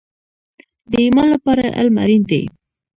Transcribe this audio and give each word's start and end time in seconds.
د 0.91 0.93
ایمان 1.05 1.27
لپاره 1.35 1.73
علم 1.77 1.95
اړین 2.03 2.23
دی 2.29 2.43